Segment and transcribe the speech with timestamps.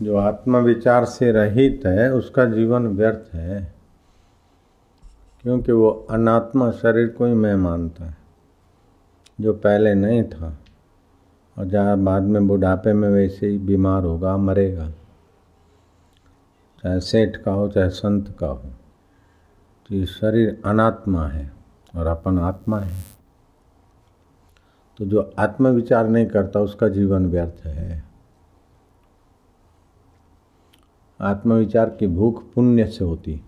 [0.00, 3.72] जो आत्म विचार से रहित है, उसका जीवन व्यर्थ है,
[5.44, 8.16] क्योंकि वो अनात्मा शरीर को ही मैं मानता है,
[9.40, 10.56] जो पहले नहीं था।
[11.56, 14.90] और जहाँ बाद में बुढ़ापे में वैसे ही बीमार होगा, मरेगा।
[16.84, 18.70] चाहे सेठ का हो, चाहे संत का हो
[19.88, 21.50] तो ये शरीर अनात्मा है
[21.96, 23.02] और अपन आत्मा है।
[24.98, 28.09] तो जो आत्म विचार नहीं करता, उसका जीवन व्यर्थ है।
[31.20, 33.40] आत्मविचार की भूख पुण्य से होती।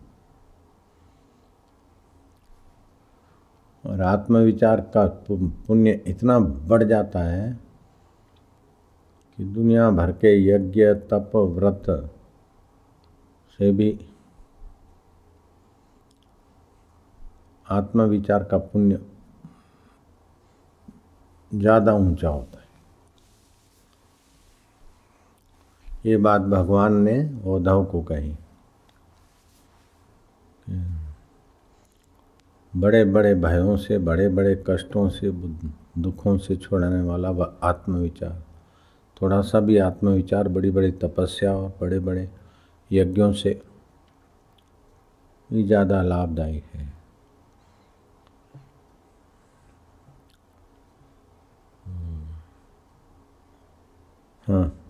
[3.84, 7.52] और आत्मविचार का पुण्य इतना बढ़ जाता है
[9.38, 11.82] कि दुनिया भर के यज्ञ, तप, व्रत
[13.58, 13.98] से भी
[17.66, 18.98] आत्मविचार का पुण्य
[21.52, 22.61] ज़्यादा ऊँचा होता है।
[26.04, 28.34] ये बात भगवान ने उद्धव को कही।
[32.72, 35.30] बड़े बड़े भयों से बड़े बड़े कष्टों से,
[35.98, 38.42] दुखों से छोड़ने वाला वह आत्मविचार।
[39.22, 42.28] थोड़ा सा भी आत्मविचार बड़ी बड़ी तपस्या और बड़े बड़े
[42.90, 43.60] यज्ञों से
[45.50, 46.92] भी ज़्यादा लाभदायक है।
[54.46, 54.81] हाँ।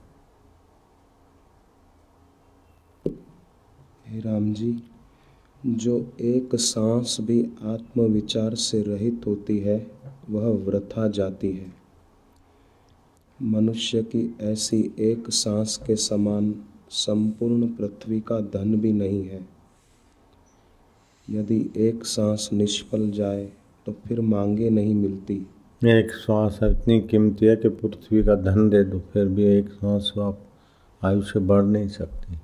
[4.24, 4.82] राम जी,
[5.66, 9.86] जो एक सांस भी आत्मविचार से रहित होती है,
[10.30, 11.72] वह वृथा जाती है।
[13.42, 16.54] मनुष्य की ऐसी एक सांस के समान
[16.90, 19.48] संपूर्ण पृथ्वी का धन भी नहीं है।
[21.30, 23.44] यदि एक सांस निष्फल जाए
[23.86, 25.34] तो फिर मांगे नहीं मिलती।
[25.84, 30.12] एक सांस इतनी कीमती है कि पृथ्वी का धन दे दो, फिर भी एक सांस
[30.18, 30.38] आप
[31.02, 32.36] आयुष्य बढ़ नहीं सकती।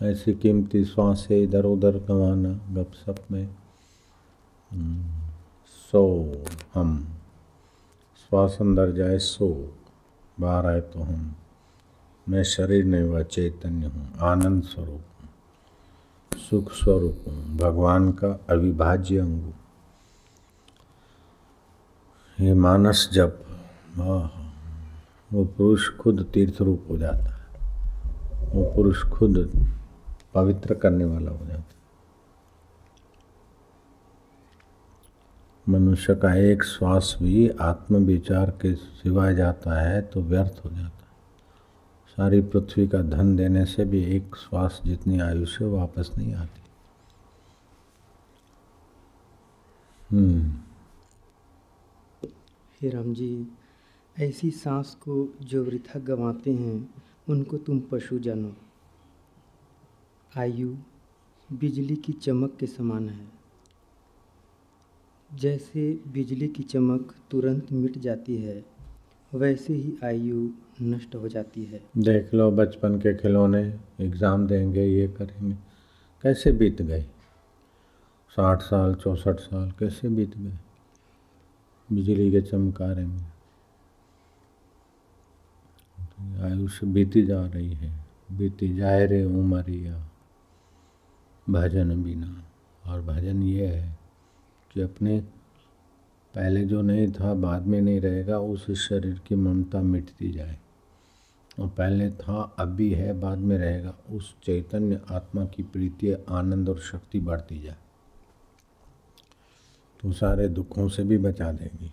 [0.00, 0.84] ऐसी कीमती
[1.30, 3.46] है इधर उधर गंवाना गपशप में।
[4.70, 5.04] हम्म,
[5.92, 6.02] सो
[6.74, 6.88] हम
[8.20, 9.48] श्वास अंदर जाए सो
[10.40, 11.34] बाहर आए तो हम।
[12.26, 15.28] मैं शरीर नहीं वह चैतन्य हूँ आनंद स्वरूप हूँ
[16.40, 19.52] सुख स्वरूप हूँ भगवान का अविभाज्य अंग
[22.38, 23.44] ये मानस जब
[25.30, 29.36] वो पुरुष खुद तीर्थ रूप हो जाता है। वो पुरुष खुद
[30.36, 31.62] पवित्र करने वाला हो जाता
[35.68, 40.82] मनुष्य का एक श्वास भी आत्म विचार के सिवाय जाता है तो व्यर्थ हो जाता
[40.82, 41.06] है।
[42.08, 46.62] सारी पृथ्वी का धन देने से भी एक श्वास जितनी आयुष्य वापस नहीं आती।
[50.10, 50.52] हम्म।
[52.80, 53.48] हे राम जी
[54.18, 56.94] ऐसी सांस को जो वृथा गंवाते हैं,
[57.28, 58.52] उनको तुम पशु जानो।
[60.38, 60.74] आयु
[61.52, 63.28] बिजली की चमक के समान है।
[65.30, 68.64] जैसे बिजली की चमक तुरंत मिट जाती है,
[69.34, 70.48] वैसे ही आयु
[70.82, 73.62] नष्ट हो जाती है। देख लो बचपन के खिलौने,
[74.00, 75.54] एग्ज़ाम देंगे, ये करेंगे।
[76.22, 77.02] कैसे बीत गए?
[78.30, 80.58] साठ साल, चौंसठ साल, कैसे बीत गए?
[81.92, 83.26] बिजली के चमकारे में।
[86.42, 87.92] आयुष्य बीती जा रही है,
[88.32, 90.10] बीती जाए रे उमरिया
[91.50, 92.44] भजन बिना।
[92.86, 93.98] और भजन ये है
[94.72, 95.20] कि अपने
[96.34, 100.58] पहले जो नहीं था, बाद में नहीं रहेगा, उस शरीर की ममता मिटती जाए।
[101.58, 106.68] और पहले था, अब भी है, बाद में रहेगा। उस चैतन्य आत्मा की प्रीति, आनंद
[106.68, 107.76] और शक्ति बढ़ती जाए।
[110.02, 111.88] तो सारे दुखों से भी बचा देगी।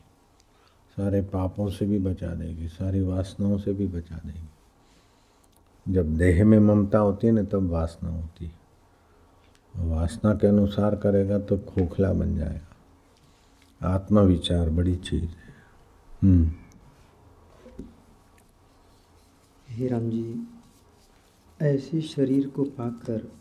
[0.98, 4.50] सारे पापों से भी बचा देगी। सारी वासनाओं से भी बचा देगी।
[5.94, 8.63] जब देह में ममता होती है ना, तब वासना होती है।
[9.78, 12.70] वासना के अनुसार करेगा तो खोखला बन जाएगा।
[13.88, 15.54] आत्मविचार बड़ी चीज़ है।
[16.24, 16.52] हम्म।
[19.70, 20.48] हे राम जी
[21.62, 23.32] ऐसे शरीर को पाकर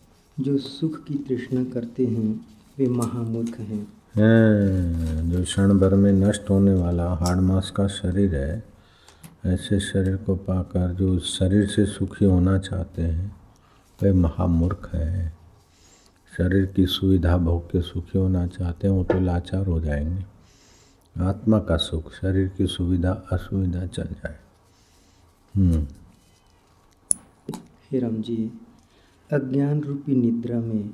[0.41, 2.47] जो सुख की तृष्णा करते हैं
[2.79, 8.35] वे महामूर्ख हैं। है, जो क्षण भर में नष्ट होने वाला हाड़ मास का शरीर
[8.37, 8.65] है
[9.47, 13.37] ऐसे शरीर को पाकर जो शरीर से सुखी होना चाहते हैं
[14.03, 15.42] वे महामूर्ख है।
[16.37, 20.25] शरीर की सुविधा भोग के सुखी होना चाहते हैं वो तो लाचार हो जाएँगे।
[21.23, 24.39] आत्मा का सुख शरीर की सुविधा असुविधा चल जाए।
[25.57, 25.87] हम्म।
[27.91, 28.51] हे राम जी
[29.33, 30.91] अज्ञान रूपी निद्रा में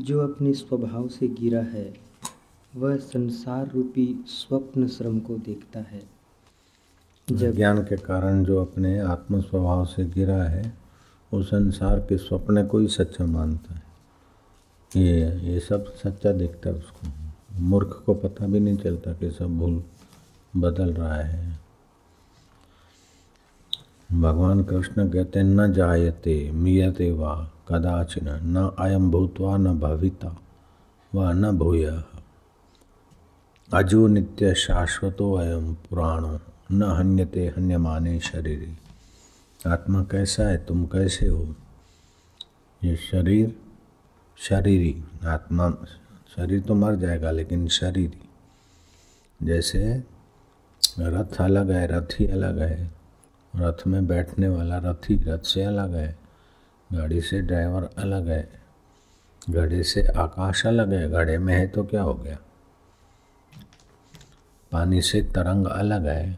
[0.00, 1.94] जो अपने स्वभाव से गिरा है
[2.76, 6.02] वह संसार रूपी स्वप्न श्रम को देखता है।
[7.32, 10.78] जब ज्ञान के कारण जो अपने आत्म स्वभाव से गिरा है
[11.32, 13.83] वो संसार के स्वप्न को ही सच्चा मानता है।
[14.96, 17.08] ये ये सब सच्चा दिखता है उसको।
[17.60, 19.84] मूर्ख को पता भी नहीं चलता कि सब भूल
[20.56, 21.58] बदल रहा है।
[24.12, 30.38] भगवान कृष्ण कहते हैं, न जायते मियते वा कदाचिन, न अयम भूतवा न भविता
[31.14, 32.02] व न भूय।
[33.74, 36.40] अजो नित्य शाश्वतो अयम पुराणो,
[36.72, 38.76] न हन्यते हन्यमाने शरीर।
[39.68, 41.54] आत्मा कैसा है, तुम कैसे हो?
[42.84, 43.63] ये शरीर
[44.38, 45.70] शरीरी, आत्मा,
[46.36, 48.18] शरीर तो मर जाएगा, लेकिन शरीर।
[49.42, 50.02] जैसे
[50.98, 52.90] रथ अलग है, रथ ही अलग है,
[53.56, 56.16] रथ में बैठने वाला रथी रथ से अलग है,
[56.92, 58.48] गाड़ी से ड्राइवर अलग है
[59.50, 62.38] घड़े से आकाश अलग है घड़े में है तो क्या हो गया?
[64.72, 66.32] पानी से तरंग अलग है,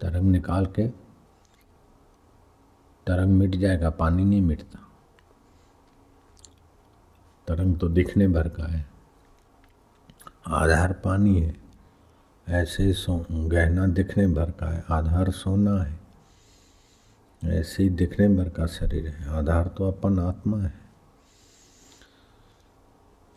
[0.00, 0.88] तरंग निकाल के,
[3.06, 4.86] तरंग मिट जाएगा, पानी नहीं मिटता।
[7.50, 8.86] तरंग तो दिखने भर का है।
[10.46, 11.56] आधार पानी है।
[12.48, 16.00] ऐसे सो गहना दिखने भर का है। आधार सोना है।
[17.44, 20.80] ऐसे ही दिखने भर का शरीर है। आधार तो अपन आत्मा है।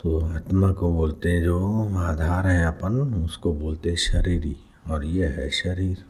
[0.02, 2.92] तो आत्मा को बोलते हैं जो आधार है अपन,
[3.24, 4.56] उसको बोलते शरीरी।
[4.90, 6.04] और यह है शरीर।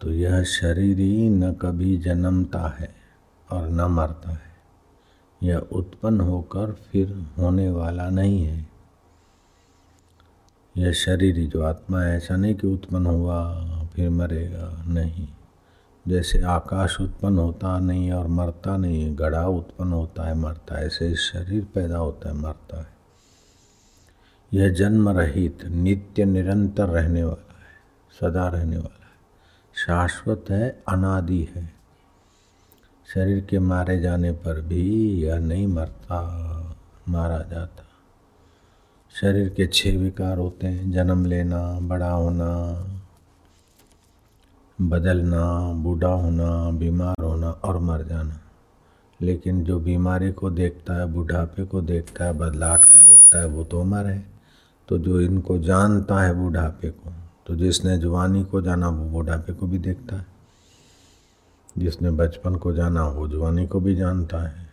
[0.00, 2.94] तो यह शरीर ही न कभी जन्मता है
[3.50, 4.53] और न मरता है।
[5.44, 8.66] यह उत्पन्न होकर फिर होने वाला नहीं है।
[10.76, 15.28] यह शरीर जो आत्मा है, ऐसा नहीं कि उत्पन्न हुआ, फिर मरेगा नहीं।
[16.08, 20.86] जैसे आकाश उत्पन्न होता नहीं और मरता नहीं है गड़ा उत्पन्न होता है, मरता है।
[20.86, 22.94] ऐसे शरीर पैदा होता है, मरता है।
[24.54, 27.74] यह जन्म रहित, नित्य, निरंतर रहने वाला है,
[28.20, 29.12] सदा रहने वाला है।
[29.74, 31.73] शाश्वत है, अनादि है।
[33.14, 34.82] शरीर के मारे जाने पर भी
[35.22, 36.20] यह नहीं मरता,
[37.08, 37.84] मारा जाता।
[39.14, 42.48] शरीर के छह विकार होते हैं, जन्म लेना, बड़ा होना,
[44.78, 48.40] बदलना, बूढ़ा होना, बीमार होना और मर जाना।
[49.20, 53.64] लेकिन जो बीमारी को देखता है, बुढ़ापे को देखता है, बदलाहट को देखता है, वो
[53.64, 54.26] तो उम्र है
[54.88, 57.12] तो जो इनको जानता है बुढ़ापे को
[57.46, 60.33] तो जिसने जवानी को जाना, वो बुढ़ापे को भी देखता है।
[61.78, 64.72] जिसने बचपन को जाना, वो जवानी को भी जानता है।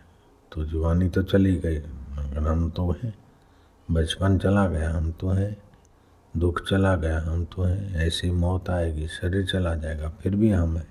[0.52, 3.14] तो जवानी तो चली गई, मगर हम तो हैं।
[3.90, 5.62] बचपन चला गया, हम तो हैं।
[6.36, 10.76] दुख चला गया, हम तो हैं। ऐसी मौत आएगी, शरीर चला जाएगा, फिर भी हम
[10.76, 10.88] हैं।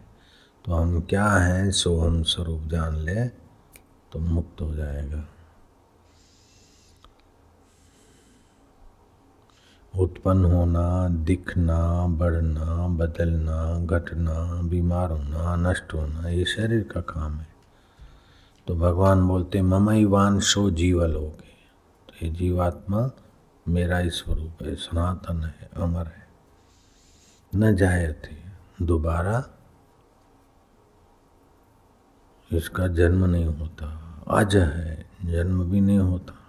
[0.65, 3.27] तो हम क्या हैं, सो हम स्वरूप जान ले
[4.11, 5.25] तो मुक्त हो जाएगा।
[9.99, 17.47] उत्पन्न होना, दिखना, बढ़ना, बदलना, घटना, बीमार होना, नष्ट होना, ये शरीर का काम है।
[18.67, 21.69] तो भगवान बोलते ममईवान शो जीवल हो गए
[22.09, 23.11] तो ये जीवात्मा
[23.67, 26.27] मेरा ही स्वरूप है, सनातन है, अमर है।
[27.55, 28.35] न जाए थे,
[28.85, 29.45] दोबारा
[32.53, 33.87] इसका जन्म नहीं होता।
[34.27, 36.40] अज है, जन्म भी नहीं होता।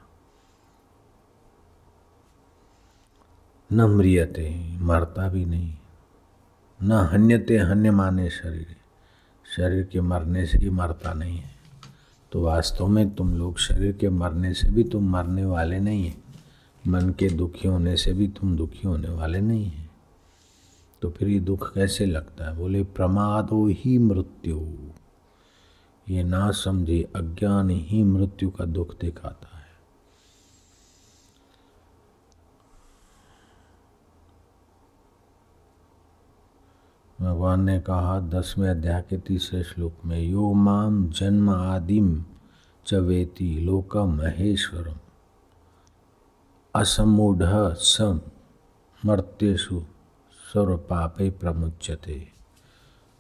[3.73, 5.75] न म्रियते, मरता भी नहीं।
[6.83, 8.77] न हन्यते हन्य माने शरीर।
[9.57, 11.51] शरीर के मरने से ही मरता नहीं है।
[12.33, 16.23] तो वास्तव में तुम लोग शरीर के मरने से भी तुम मरने वाले नहीं हैं।
[16.87, 19.91] मन के दुखी होने से भी तुम दुखी होने वाले नहीं हैं।
[21.03, 22.57] तो फिर ये दुख कैसे लगता है?
[22.57, 24.61] बोले, प्रमादो ही मृत्यु।
[26.09, 29.52] ये ना समझे, अज्ञान ही मृत्यु का दुख दिखाता।
[37.23, 42.25] भगवान ने कहा, दसवें अध्याय के तीसरे श्लोक में, यो माम जन्म आदिम
[42.87, 44.97] चवेति लोक महेश्वरम
[46.75, 47.43] असमूढ़
[47.79, 48.21] सम
[49.03, 52.21] मर्त्यु सर्व पापे प्रमुचते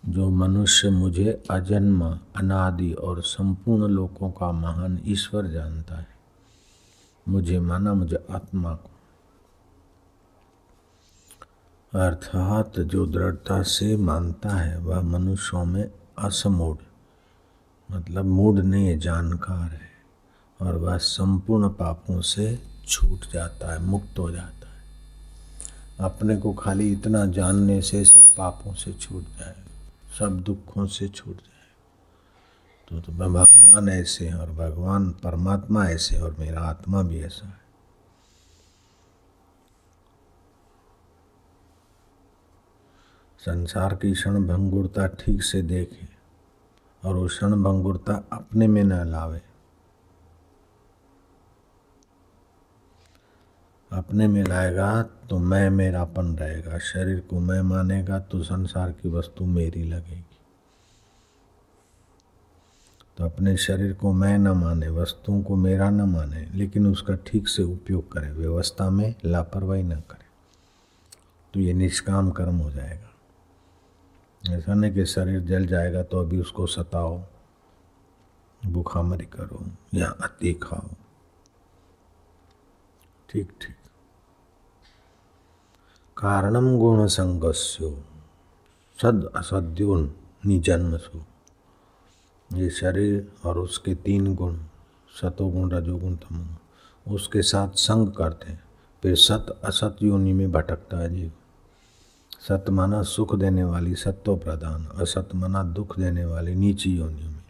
[0.04, 2.02] जो मनुष्य मुझे अजन्म,
[2.36, 6.06] अनादि और संपूर्ण लोकों का महान ईश्वर जानता है,
[7.26, 8.90] मुझे माना मुझे आत्मा को
[11.94, 16.76] अर्थात जो दृढ़ता से मानता है वह मनुष्यों में असमूढ़
[17.96, 19.90] मतलब मूड नहीं जानकार है
[20.62, 24.84] और वह संपूर्ण पापों से छूट जाता है मुक्त हो जाता है।
[26.00, 29.56] अपने को खाली इतना जानने से सब पापों से छूट जाए
[30.18, 31.74] सब दुखों से छूट जाए।
[32.88, 37.61] तो, तो भगवान ऐसे हैं और भगवान परमात्मा ऐसे और मेरा आत्मा भी ऐसा है।
[43.42, 46.08] संसार की क्षण भंगुरता ठीक से देखे
[47.08, 49.42] और वो क्षण भंगुरता अपने में न लावे।
[53.92, 59.44] अपने में लाएगा तो मैं मेरापन रहेगा। शरीर को मैं मानेगा तो संसार की वस्तु
[59.44, 60.38] मेरी लगेगी।
[63.16, 67.48] तो अपने शरीर को मैं न माने, वस्तुओं को मेरा न माने, लेकिन उसका ठीक
[67.48, 70.26] से उपयोग करे। व्यवस्था में लापरवाही न करे।
[71.54, 73.11] तो ये निष्काम कर्म हो जाएगा।
[74.44, 77.20] ऐसा नहीं कि शरीर जल जाएगा तो अभी उसको सताओ
[78.62, 80.88] बुखामरी करो या अति खाओ।
[83.28, 83.76] ठीक ठीक।
[86.16, 87.90] कारणम गुण संगस्यो
[88.98, 89.96] सद असद्यो
[90.46, 91.22] निजन्मसु।
[92.50, 94.58] ये शरीर और उसके तीन गुण,
[95.20, 96.56] सतोगुण, रजोगुण, तमोगुण,
[97.06, 98.62] उसके साथ संग करते हैं,
[99.02, 101.30] फिर सत असत योनि में भटकता है जीव।
[102.48, 107.42] सत माना सुख देने वाली सत्व प्रदान असत माना दुख देने वाली नीची योनियों में।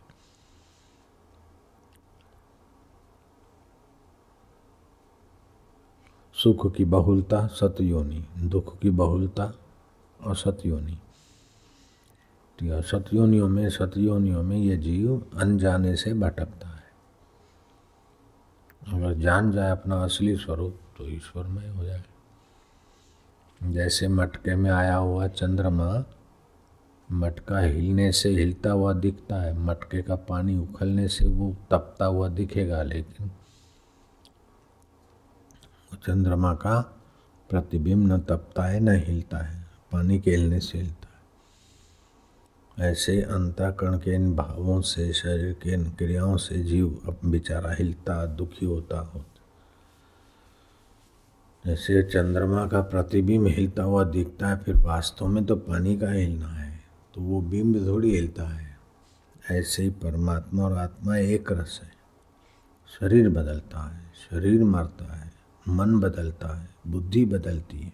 [6.35, 9.53] सुख की बहुलता सत योनि दुख की बहुलता
[10.27, 10.99] असत योनि
[12.63, 16.83] सतयोनियों में सतयोनियों में ये जीव अनजाने से भटकता है।
[18.93, 22.05] अगर जान जाए अपना असली स्वरूप तो ईश्वर में हो जाए।
[23.71, 26.05] जैसे मटके में आया हुआ चंद्रमा,
[27.13, 32.29] मटका हिलने से हिलता हुआ दिखता है। मटके का पानी उखलने से वो तपता हुआ
[32.29, 33.31] दिखेगा, लेकिन
[36.07, 36.81] चंद्रमा का
[37.51, 41.13] प्रतिबिंब न तपता है, न हिलता है। पानी के हिलने से हिलता है।
[42.91, 48.27] ऐसे अंतःकरण के इन भावों से, शरीर के इन क्रियाओं से जीव अब बेचारा हिलता,
[48.27, 49.32] दुखी होता होता
[51.65, 56.49] जैसे चंद्रमा का प्रतिबिंब हिलता हुआ दिखता है, फिर वास्तव में तो पानी का हिलना
[56.49, 56.81] है
[57.15, 58.71] तो वो बिंब थोड़ी हिलता है।
[59.51, 61.91] ऐसे ही परमात्मा और आत्मा एक रस है।
[63.01, 65.33] शरीर बदलता है, शरीर मरता है,
[65.69, 67.93] मन बदलता है, बुद्धि बदलती है।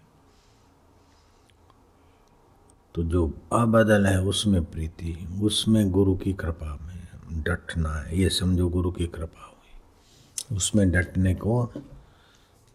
[2.95, 8.69] तो जो अबदल है, उसमें प्रीति, उसमें गुरु की कृपा में डटना है, ये समझो
[8.69, 11.63] गुरु की कृपा हुई। उसमें डटने को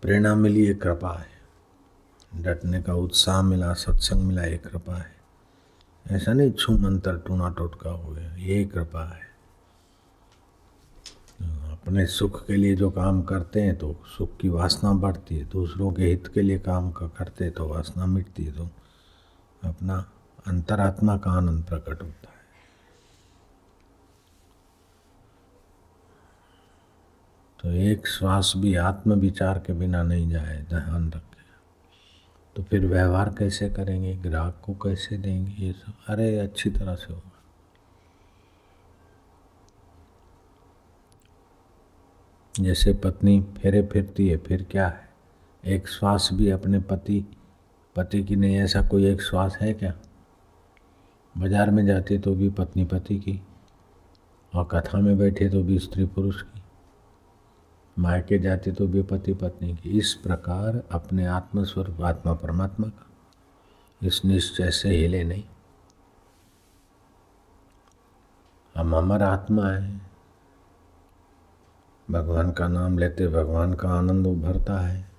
[0.04, 5.14] प्रेरणा मिली ये कृपा है। डटने का उत्साह मिला, सत्संग मिला, ये कृपा है।
[6.06, 9.22] ऐसा नहीं छू मंत्र टूना टोटका हो गया ये कृपा है।
[11.72, 15.92] अपने सुख के लिए जो काम करते हैं तो सुख की वासना बढ़ती है। दूसरों
[15.92, 18.68] के हित के लिए काम का करते हैं तो वासना मिटती है। तो
[19.64, 20.04] अपना
[20.46, 22.33] अंतरात्मा का आनंद प्रकट होता है।
[27.64, 31.42] तो एक श्वास भी आत्म विचार के बिना नहीं जाए, ध्यान रखें।
[32.56, 34.14] तो फिर व्यवहार कैसे करेंगे?
[34.16, 35.66] ग्राहक को कैसे देंगे?
[35.66, 37.30] ये सब। अरे, अच्छी तरह से होगा।
[42.60, 45.08] जैसे पत्नी फेरे फिरती है, फिर क्या है?
[45.64, 47.24] एक श्वास भी अपने पति
[47.96, 49.94] पति की नहीं, ऐसा कोई एक श्वास है क्या?
[51.38, 53.40] बाज़ार में जाते तो भी पत्नी पति की,
[54.54, 56.53] और कथा में बैठे तो भी स्त्री पुरुष की।
[57.98, 63.06] मायके जाते तो भी पति पत्नी की। इस प्रकार अपने आत्मस्वरूप आत्मा परमात्मा का।
[64.02, 65.44] इस निश्चय से हिले नहीं।
[68.76, 70.00] हम अमर आत्मा है।
[72.10, 75.10] भगवान का नाम लेते भगवान का आनंद उभरता है।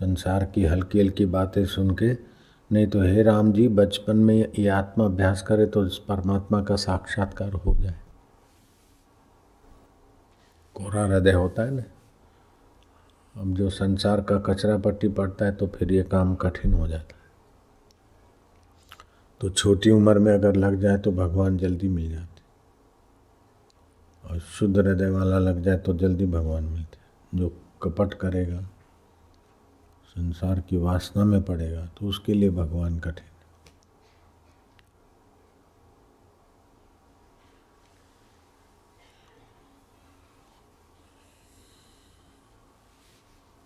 [0.00, 2.16] संसार की हल्की हल्की बातें सुन के,
[2.72, 6.76] नहीं तो हे राम जी, बचपन में ये आत्मा अभ्यास करे तो इस परमात्मा का
[6.76, 8.00] साक्षात्कार हो जाए।
[10.86, 11.82] कोरा हृदय होता है ना।
[13.34, 17.16] अब जो संसार का कचरा पट्टी पड़ता है तो फिर ये काम कठिन हो जाता
[17.16, 17.24] है।
[19.40, 22.42] तो छोटी उम्र में अगर लग जाए तो भगवान जल्दी मिल जाते।
[24.24, 26.98] और शुद्ध हृदय वाला लग जाए तो जल्दी भगवान मिलते।
[27.32, 27.48] जो
[27.82, 28.60] कपट करेगा,
[30.16, 33.35] संसार की वासना में पड़ेगा तो उसके लिए भगवान कठिन।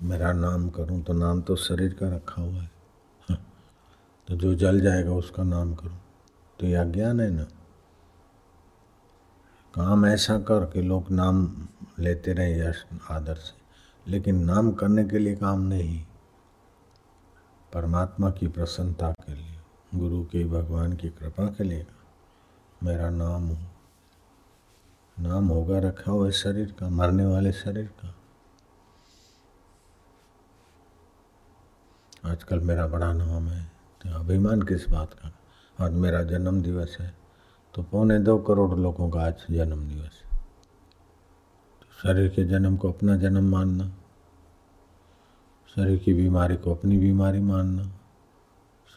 [0.03, 2.71] मेरा नाम करूँ तो नाम तो शरीर का रखा हुआ है।
[4.29, 6.01] तो जो जल जाएगा उसका नाम करूँ।
[6.61, 7.43] तो यह अज्ञान है ना।
[9.75, 13.61] काम ऐसा कर कि लोग नाम लेते रहे यश आदर से।
[14.11, 16.07] लेकिन नाम करने के लिए काम नहीं।
[17.73, 19.59] परमात्मा की प्रसन्नता के लिए,
[19.95, 21.87] गुरु की, भगवान की कृपा के लिए
[22.83, 23.59] मेरा नाम हो।
[25.21, 28.15] नाम होगा, रखा हुआ शरीर का, मरने वाले शरीर का।
[32.25, 33.63] आजकल मेरा बड़ा नाम है
[34.01, 35.31] तो अभिमान किस बात का?
[35.77, 37.13] आज मेरा जन्म दिवस है
[37.75, 40.21] तो पौने दो करोड़ लोगों का आज जन्म दिवस
[41.81, 43.89] तो शरीर के जन्म को अपना जन्म मानना,
[45.77, 47.83] शरीर की बीमारी को अपनी बीमारी मानना,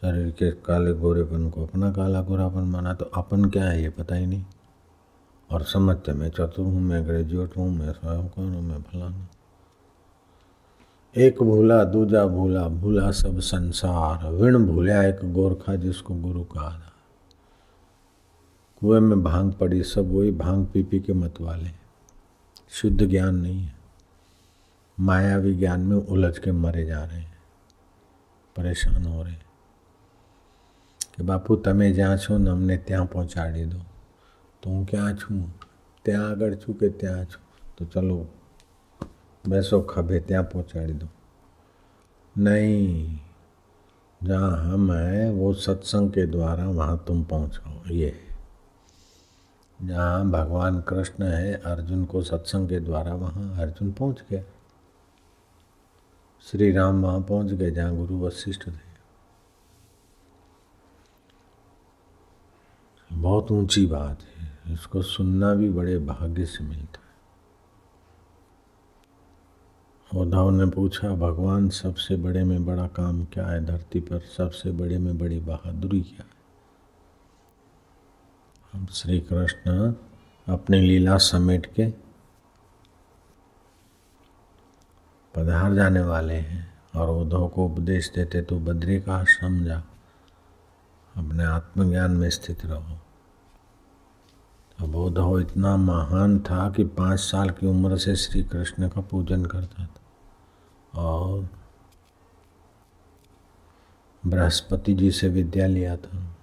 [0.01, 4.15] शरीर के काले गोरेपन को अपना काला गोरापन माना तो अपन क्या है ये पता
[4.15, 4.43] ही नहीं।
[5.49, 9.27] और समझते मैं चतुर हूँ, मैं ग्रेजुएट हूँ, मैं स्वयं कौन हूँ, मैं फलाना।
[11.14, 16.70] एक भूला दूजा भूला भूला सब संसार विण भूलिया एक गोरखा जिसको गुरु कहा
[18.82, 21.70] कुएं में भांग पड़ी सब वही भांग पी पी के मत वाले
[22.72, 23.76] शुद्ध ज्ञान नहीं है
[24.98, 27.36] मायावी ज्ञान में उलझ के मरे जा रहे हैं
[28.56, 29.48] परेशान हो रहे
[31.18, 33.80] કે બાપુ તમે જ્યાં છો ને અમને ત્યાં પહોંચાડી દો
[34.62, 35.40] તો હું ક્યાં છું
[36.04, 37.42] ત્યાં આગળ છું કે ત્યાં છું
[37.76, 38.18] તો ચલો
[39.44, 41.08] બેસો ખભે ત્યાં પહોંચાડી દો
[42.36, 43.18] नहीं
[44.20, 48.12] जहाँ हम हैं वो सत्संग के द्वारा वहाँ तुम पहुँचो ये
[49.80, 54.42] जहाँ भगवान कृष्ण है अर्जुन को सत्संग के द्वारा वहाँ अर्जुन पहुँच गया
[56.46, 58.86] श्री राम वहाँ पहुँच गए जहाँ गुरु वशिष्ठ थे
[63.10, 67.01] बहुत ऊंची बात है इसको सुनना भी बड़े भाग्य से मिलता
[70.13, 73.65] उद्धव ने पूछा, भगवान, सबसे बड़े में बड़ा काम क्या है?
[73.65, 76.31] धरती पर सबसे बड़े में बड़ी बहादुरी क्या है?
[78.73, 79.93] हम श्री कृष्ण
[80.47, 81.85] अपनी लीला समेट के
[85.35, 89.83] पधार जाने वाले हैं और उद्धव को उपदेश देते तो बद्री का समझा,
[91.15, 92.99] अपने आत्मज्ञान में स्थित रहो।
[94.79, 99.45] अब उद्धव इतना महान था कि पाँच साल की उम्र से श्री कृष्ण का पूजन
[99.45, 99.92] करता था।
[100.95, 101.49] और
[104.25, 106.35] बृहस्पति जी से विद्या लिया था।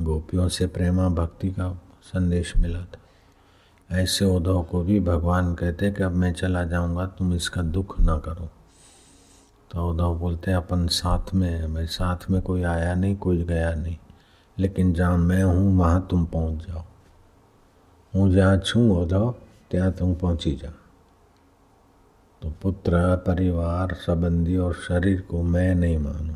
[0.00, 2.98] गोपियों से प्रेमा भक्ति का संदेश मिला था।
[3.96, 8.18] ऐसे उद्धव को भी भगवान कहते कि अब मैं चला जाऊँगा, तुम इसका दुख ना
[8.18, 8.48] करो।
[9.70, 13.74] तो उद्धव बोलते, अपन साथ में है भाई साथ में कोई आया नहीं, कोई गया
[13.74, 13.96] नहीं।
[14.58, 16.84] लेकिन जहाँ मैं हूँ, वहाँ तुम पहुँच जाओ।
[18.14, 19.34] हूँ जहाँ छूँ उद्धव,
[19.70, 20.85] त्या तुम पहुँची जाओ
[22.42, 26.34] तो पुत्र परिवार, संबंधी और शरीर को मैं नहीं मानूं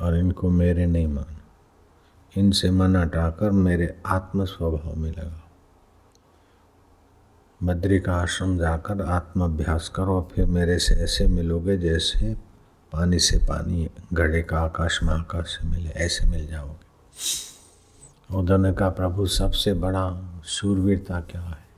[0.00, 1.36] और इनको मेरे नहीं मानो।
[2.40, 5.48] इनसे मन हटाकर मेरे आत्म स्वभाव में लगाओ।
[7.62, 12.34] बद्री का आश्रम जाकर आत्माभ्यास करो फिर मेरे से ऐसे मिलोगे जैसे
[12.92, 16.90] पानी से पानी घड़े का आकाश में आकाश से मिले, ऐसे मिल जाओगे।
[18.58, 21.69] ने कहा प्रभु सबसे बड़ा शूरवीरता क्या है?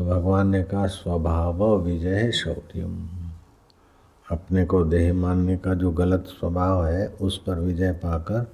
[0.00, 3.08] तो भगवान ने कहा, स्वभाव विजय शौर्यम।
[4.30, 8.52] अपने को देह मानने का जो गलत स्वभाव है, उस पर विजय पाकर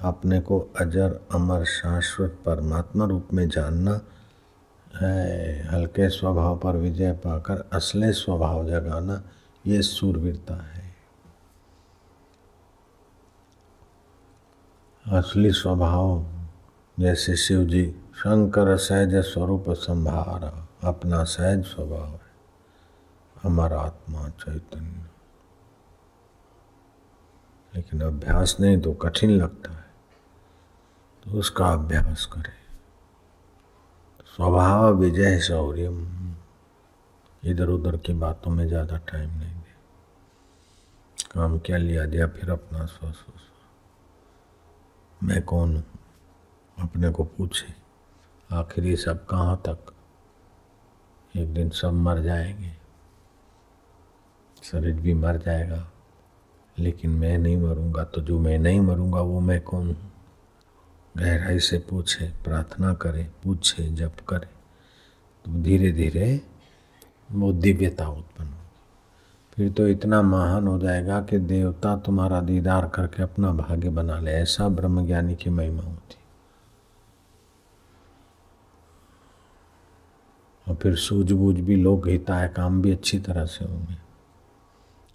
[0.00, 4.00] अपने को अजर, अमर, शाश्वत परमात्मा रूप में जानना
[5.00, 9.22] है। हल्के स्वभाव पर विजय पाकर असले स्वभाव जगाना,
[9.66, 10.96] ये सूरवीरता है।
[15.12, 16.26] असली स्वभाव,
[17.00, 22.20] जैसे शिव जी शंकर सहज स्वरूप संभार। अपना सहज स्वभाव है।
[23.42, 25.06] हमारा आत्मा चैतन्य।
[27.74, 29.84] लेकिन अभ्यास नहीं तो कठिन लगता है।
[31.24, 32.52] तो उसका अभ्यास करें।
[34.36, 36.26] स्वभाव विजय शौर्यम।
[37.44, 39.74] इधर उधर की बातों में ज़्यादा टाइम नहीं दे।
[41.34, 43.12] काम क्या लिया दिया फिर अपना स्व
[45.22, 45.84] मैं कौन हूँ?
[46.78, 47.74] अपने को पूछे।
[48.52, 49.92] आखिर ये सब कहाँ तक?
[51.36, 52.72] एक दिन सब मर जाएँगे।
[54.62, 55.86] शरीर भी मर जाएगा,
[56.78, 60.12] लेकिन मैं नहीं मरूँगा तो जो मैं नहीं मरूँगा, वो मैं कौन हूँ?
[61.16, 64.46] गहराई से पूछे, प्रार्थना करे, पूछे, जप करे
[65.44, 66.40] तो धीरे धीरे
[67.32, 68.54] वो दिव्यता उत्पन्न हो
[69.56, 74.30] फिर तो इतना महान हो जाएगा कि देवता तुम्हारा दीदार करके अपना भाग्य बना ले,
[74.32, 76.16] ऐसा ब्रह्मज्ञानी की महिमा होती
[80.68, 83.94] और फिर सूझबूझ भी लोग हिताय, काम भी अच्छी तरह से होंगे।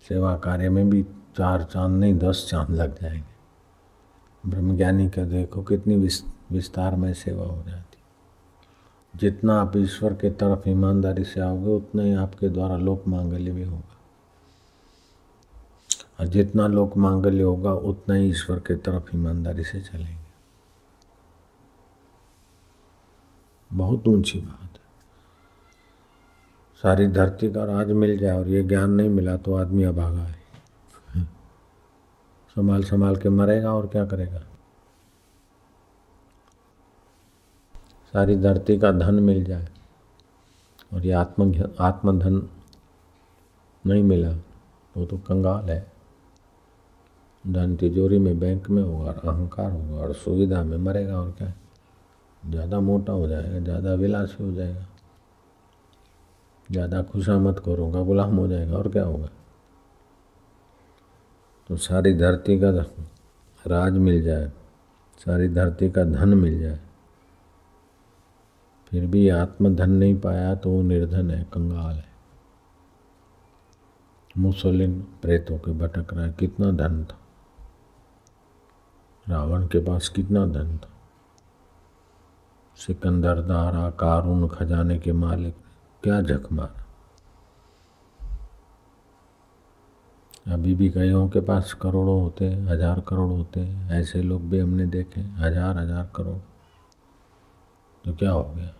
[0.08, 1.04] सेवा कार्य में भी
[1.38, 3.32] चार चाँद नहीं, दस चाँद लग जाएँगे।
[4.50, 5.96] ब्रह्मज्ञानी का देखो कितनी
[6.52, 7.98] विस्तार में सेवा हो जाती।
[9.16, 13.64] जितना आप ईश्वर के तरफ़ ईमानदारी से आओगे, उतना ही आपके द्वारा लोक मांगल्य भी
[13.64, 13.98] होगा।
[16.20, 20.32] और जितना लोक मांगल्य होगा, उतना ही ईश्वर के तरफ़ ईमानदारी से चलेंगे।
[23.74, 24.71] बहुत ऊँची बात।
[26.84, 30.40] सारी धरती का राज मिल जाए और ये ज्ञान नहीं मिला तो आदमी अभागा है।
[32.56, 34.40] संभाल संभाल के मरेगा और क्या करेगा?
[38.14, 39.68] सारी धरती का धन मिल जाए
[40.94, 42.42] और ये आत्म आत्मधन
[43.84, 44.32] नहीं मिला,
[44.96, 45.86] वो तो कंगाल है।
[47.44, 51.54] धन तिजोरी में बैंक में होगा और अहंकार होगा और सुविधा में मरेगा और क्या?
[52.44, 54.86] ज़्यादा मोटा हो जाएगा, ज़्यादा विलासी हो जाएगा।
[56.72, 59.30] ज़्यादा खुशामत करूँगा, गुलाम हो जाएगा और क्या होगा?
[61.70, 62.70] तो सारी धरती का
[63.66, 64.52] राज मिल जाए,
[65.18, 66.80] सारी धरती का धन मिल जाए,
[68.92, 72.10] फिर भी आत्मधन नहीं पाया तो वो निर्धन है, कंगाल है।
[74.36, 77.18] मुसलिन प्रेतों के भटक रहा है, कितना धन था?
[79.26, 80.90] रावण के पास कितना धन था?
[82.78, 85.56] सिकंदर दारा कारून खजाने के मालिक।
[86.04, 86.20] क्या
[86.52, 86.80] मारा
[90.54, 94.60] अभी भी कईयों के पास करोड़ों होते हैं, हज़ार करोड़ होते हैं। ऐसे लोग भी
[94.60, 96.38] हमने देखे हज़ार हज़ार करोड़।
[98.04, 98.74] तो क्या हो गया?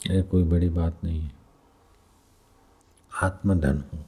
[0.00, 1.30] ये कोई बड़ी बात नहीं है।
[3.12, 3.98] आत्मधन हो।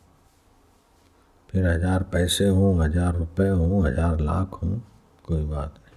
[1.49, 4.79] फिर हज़ार पैसे हों, हज़ार रुपए हों, हज़ार लाख हों,
[5.25, 5.91] कोई बात नहीं फिर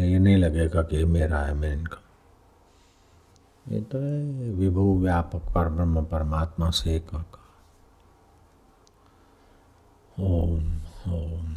[0.00, 2.02] ये नहीं लगेगा कि मेरा है, मैं इनका।
[3.68, 7.14] ये तो है, विभु व्यापक पर ब्रह्म परमात्मा से एक
[10.20, 10.78] ओम
[11.08, 11.53] ओम।